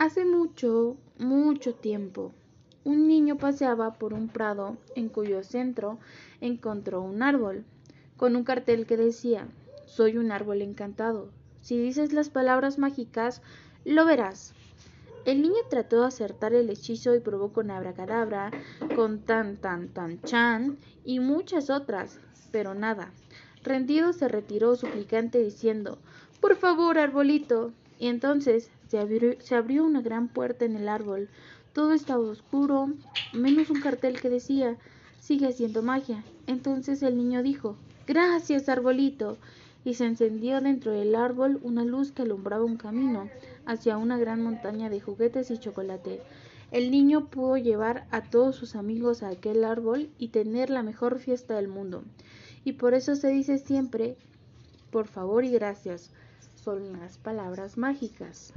Hace 0.00 0.24
mucho, 0.24 0.96
mucho 1.18 1.74
tiempo, 1.74 2.32
un 2.84 3.06
niño 3.06 3.36
paseaba 3.36 3.92
por 3.98 4.14
un 4.14 4.28
prado 4.28 4.78
en 4.94 5.10
cuyo 5.10 5.42
centro 5.42 5.98
encontró 6.40 7.02
un 7.02 7.22
árbol, 7.22 7.66
con 8.16 8.34
un 8.34 8.42
cartel 8.42 8.86
que 8.86 8.96
decía 8.96 9.46
Soy 9.84 10.16
un 10.16 10.32
árbol 10.32 10.62
encantado. 10.62 11.28
Si 11.60 11.78
dices 11.78 12.14
las 12.14 12.30
palabras 12.30 12.78
mágicas, 12.78 13.42
lo 13.84 14.06
verás. 14.06 14.54
El 15.26 15.42
niño 15.42 15.60
trató 15.68 16.00
de 16.00 16.06
acertar 16.06 16.54
el 16.54 16.70
hechizo 16.70 17.14
y 17.14 17.20
probó 17.20 17.52
con 17.52 17.70
abracadabra, 17.70 18.52
con 18.96 19.18
tan 19.18 19.58
tan 19.58 19.88
tan 19.88 20.22
chan 20.22 20.78
y 21.04 21.20
muchas 21.20 21.68
otras, 21.68 22.18
pero 22.50 22.72
nada. 22.72 23.12
Rendido 23.62 24.14
se 24.14 24.28
retiró 24.28 24.76
suplicante 24.76 25.40
diciendo 25.40 25.98
Por 26.40 26.56
favor, 26.56 26.96
arbolito. 26.96 27.74
Y 27.98 28.06
entonces 28.06 28.70
se 28.90 29.54
abrió, 29.54 29.84
una 29.84 30.02
gran 30.02 30.26
puerta 30.26 30.64
en 30.64 30.74
el 30.74 30.88
árbol. 30.88 31.28
Todo 31.72 31.92
estaba 31.92 32.20
oscuro, 32.22 32.88
menos 33.32 33.70
un 33.70 33.80
cartel 33.80 34.20
que 34.20 34.28
decía 34.28 34.76
Sigue 35.20 35.46
haciendo 35.46 35.82
magia. 35.82 36.24
Entonces 36.48 37.02
el 37.04 37.16
niño 37.16 37.44
dijo 37.44 37.76
Gracias, 38.08 38.68
arbolito. 38.68 39.38
Y 39.84 39.94
se 39.94 40.06
encendió 40.06 40.60
dentro 40.60 40.90
del 40.90 41.14
árbol 41.14 41.60
una 41.62 41.84
luz 41.84 42.10
que 42.10 42.22
alumbraba 42.22 42.64
un 42.64 42.76
camino 42.76 43.30
hacia 43.64 43.96
una 43.96 44.18
gran 44.18 44.42
montaña 44.42 44.90
de 44.90 45.00
juguetes 45.00 45.52
y 45.52 45.58
chocolate. 45.58 46.20
El 46.72 46.90
niño 46.90 47.26
pudo 47.26 47.56
llevar 47.56 48.06
a 48.10 48.22
todos 48.22 48.56
sus 48.56 48.74
amigos 48.74 49.22
a 49.22 49.28
aquel 49.28 49.64
árbol 49.64 50.10
y 50.18 50.28
tener 50.28 50.68
la 50.68 50.82
mejor 50.82 51.20
fiesta 51.20 51.54
del 51.54 51.68
mundo. 51.68 52.02
Y 52.64 52.72
por 52.72 52.94
eso 52.94 53.14
se 53.14 53.28
dice 53.28 53.58
siempre, 53.58 54.16
por 54.90 55.06
favor 55.06 55.44
y 55.44 55.50
gracias, 55.50 56.10
son 56.56 56.98
las 56.98 57.16
palabras 57.18 57.78
mágicas. 57.78 58.52